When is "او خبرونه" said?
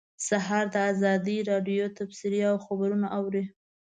2.49-3.07